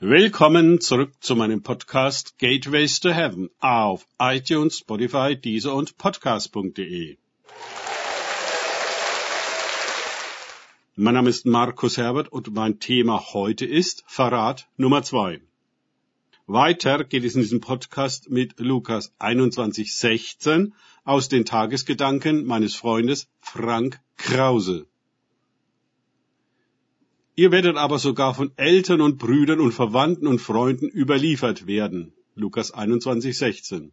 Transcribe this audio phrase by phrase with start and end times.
[0.00, 7.16] Willkommen zurück zu meinem Podcast Gateways to Heaven auf iTunes, Spotify, Deezer und Podcast.de.
[10.94, 15.40] Mein Name ist Markus Herbert und mein Thema heute ist Verrat Nummer zwei.
[16.46, 20.70] Weiter geht es in diesem Podcast mit Lukas 21,16
[21.02, 24.86] aus den Tagesgedanken meines Freundes Frank Krause.
[27.38, 32.12] Ihr werdet aber sogar von Eltern und Brüdern und Verwandten und Freunden überliefert werden.
[32.34, 33.92] Lukas 21, 16.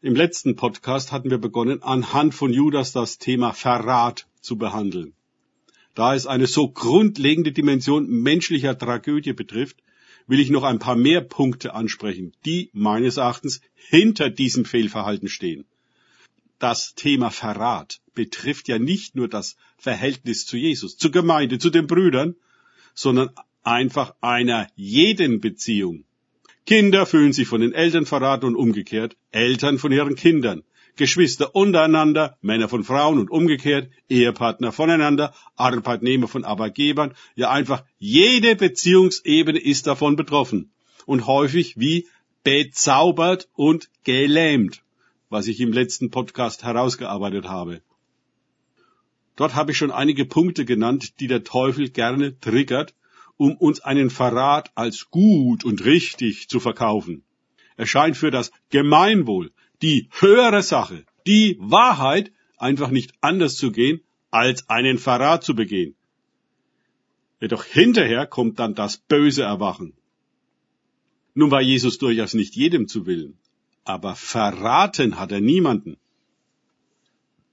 [0.00, 5.12] Im letzten Podcast hatten wir begonnen, anhand von Judas das Thema Verrat zu behandeln.
[5.94, 9.82] Da es eine so grundlegende Dimension menschlicher Tragödie betrifft,
[10.26, 15.66] will ich noch ein paar mehr Punkte ansprechen, die meines Erachtens hinter diesem Fehlverhalten stehen
[16.58, 21.86] das Thema Verrat betrifft ja nicht nur das Verhältnis zu Jesus, zur Gemeinde, zu den
[21.86, 22.34] Brüdern,
[22.94, 23.30] sondern
[23.62, 26.04] einfach einer jeden Beziehung.
[26.64, 30.64] Kinder fühlen sich von den Eltern verraten und umgekehrt, Eltern von ihren Kindern,
[30.96, 38.56] Geschwister untereinander, Männer von Frauen und umgekehrt, Ehepartner voneinander, Arbeitnehmer von Arbeitgebern, ja einfach jede
[38.56, 40.72] Beziehungsebene ist davon betroffen
[41.04, 42.08] und häufig wie
[42.42, 44.82] bezaubert und gelähmt
[45.28, 47.82] was ich im letzten Podcast herausgearbeitet habe.
[49.34, 52.94] Dort habe ich schon einige Punkte genannt, die der Teufel gerne triggert,
[53.36, 57.22] um uns einen Verrat als gut und richtig zu verkaufen.
[57.76, 64.00] Er scheint für das Gemeinwohl, die höhere Sache, die Wahrheit einfach nicht anders zu gehen,
[64.30, 65.94] als einen Verrat zu begehen.
[67.40, 69.92] Jedoch hinterher kommt dann das böse Erwachen.
[71.34, 73.38] Nun war Jesus durchaus nicht jedem zu willen
[73.86, 75.96] aber verraten hat er niemanden.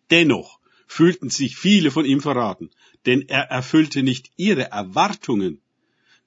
[0.09, 2.69] Dennoch fühlten sich viele von ihm verraten,
[3.05, 5.61] denn er erfüllte nicht ihre Erwartungen.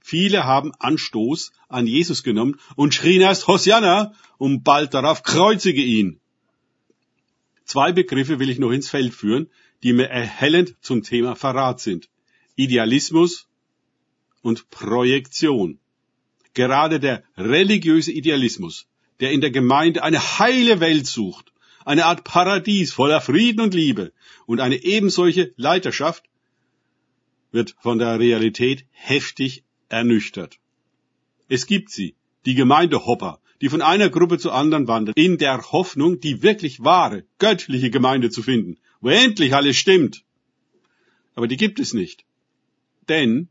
[0.00, 6.20] Viele haben Anstoß an Jesus genommen und schrien erst Hosianna und bald darauf kreuzige ihn.
[7.64, 9.50] Zwei Begriffe will ich noch ins Feld führen,
[9.82, 12.08] die mir erhellend zum Thema Verrat sind.
[12.54, 13.48] Idealismus
[14.42, 15.80] und Projektion.
[16.54, 18.86] Gerade der religiöse Idealismus
[19.20, 21.52] der in der Gemeinde eine heile Welt sucht,
[21.84, 24.12] eine Art Paradies voller Frieden und Liebe
[24.46, 26.24] und eine ebensolche Leiterschaft,
[27.52, 30.58] wird von der Realität heftig ernüchtert.
[31.48, 36.20] Es gibt sie, die Gemeindehopper, die von einer Gruppe zur anderen wandern, in der Hoffnung,
[36.20, 40.24] die wirklich wahre, göttliche Gemeinde zu finden, wo endlich alles stimmt.
[41.34, 42.24] Aber die gibt es nicht.
[43.08, 43.48] Denn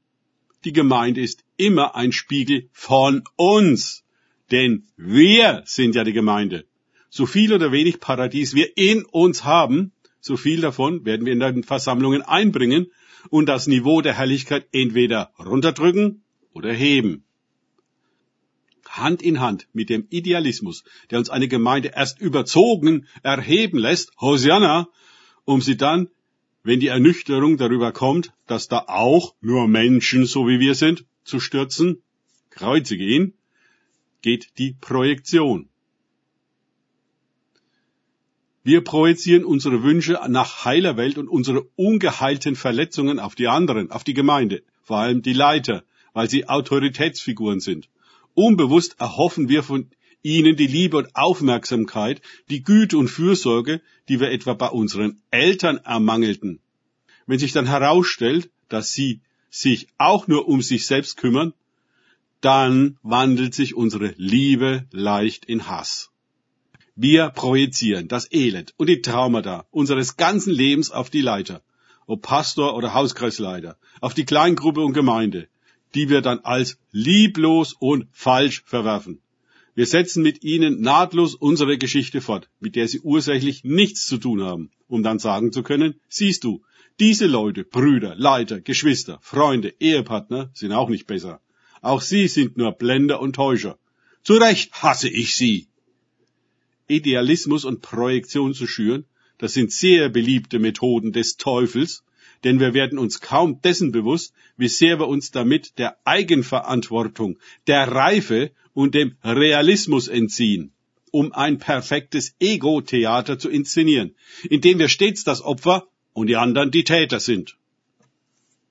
[0.63, 4.03] die Gemeinde ist immer ein Spiegel von uns.
[4.51, 6.65] Denn wir sind ja die Gemeinde.
[7.09, 11.39] So viel oder wenig Paradies wir in uns haben, so viel davon werden wir in
[11.39, 12.87] den Versammlungen einbringen
[13.29, 16.23] und das Niveau der Herrlichkeit entweder runterdrücken
[16.53, 17.23] oder heben.
[18.87, 24.87] Hand in Hand mit dem Idealismus, der uns eine Gemeinde erst überzogen erheben lässt, Hosianna,
[25.43, 26.09] um sie dann,
[26.63, 31.39] wenn die Ernüchterung darüber kommt, dass da auch nur Menschen so wie wir sind, zu
[31.39, 32.01] stürzen,
[32.49, 33.33] kreuzige ihn,
[34.25, 35.69] geht die Projektion.
[38.63, 44.03] Wir projizieren unsere Wünsche nach heiler Welt und unsere ungeheilten Verletzungen auf die anderen, auf
[44.03, 45.83] die Gemeinde, vor allem die Leiter,
[46.13, 47.87] weil sie Autoritätsfiguren sind.
[48.33, 49.91] Unbewusst erhoffen wir von
[50.23, 55.77] ihnen die Liebe und Aufmerksamkeit, die Güte und Fürsorge, die wir etwa bei unseren Eltern
[55.77, 56.61] ermangelten.
[57.27, 59.21] Wenn sich dann herausstellt, dass sie
[59.51, 61.53] sich auch nur um sich selbst kümmern,
[62.45, 66.11] dann wandelt sich unsere Liebe leicht in Hass.
[66.95, 71.63] Wir projizieren das Elend und die Traumata unseres ganzen Lebens auf die Leiter,
[72.05, 75.47] ob Pastor oder Hauskreisleiter, auf die Kleingruppe und Gemeinde,
[75.95, 79.21] die wir dann als lieblos und falsch verwerfen.
[79.73, 84.43] Wir setzen mit ihnen nahtlos unsere Geschichte fort, mit der sie ursächlich nichts zu tun
[84.43, 86.61] haben, um dann sagen zu können, siehst du,
[86.99, 91.41] diese Leute, Brüder, Leiter, Geschwister, Freunde, Ehepartner sind auch nicht besser.
[91.85, 93.77] Auch sie sind nur Blender und Täuscher.
[94.23, 95.67] Zu Recht hasse ich sie.
[96.87, 99.05] Idealismus und Projektion zu schüren,
[99.37, 102.03] das sind sehr beliebte Methoden des Teufels,
[102.43, 107.37] denn wir werden uns kaum dessen bewusst, wie sehr wir uns damit der Eigenverantwortung,
[107.67, 110.71] der Reife und dem Realismus entziehen,
[111.11, 114.15] um ein perfektes Ego-Theater zu inszenieren,
[114.49, 117.57] in dem wir stets das Opfer und die anderen die Täter sind.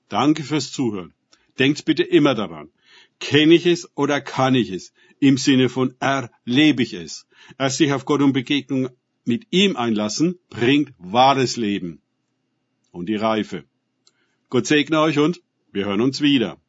[0.09, 1.13] Danke fürs Zuhören.
[1.59, 2.69] Denkt bitte immer daran,
[3.19, 4.93] Kenne ich es oder kann ich es?
[5.19, 7.27] Im Sinne von erlebe ich es.
[7.57, 8.89] Erst sich auf Gott und Begegnung
[9.23, 12.01] mit ihm einlassen, bringt wahres Leben
[12.91, 13.63] und die Reife.
[14.49, 15.41] Gott segne euch und
[15.71, 16.61] wir hören uns wieder.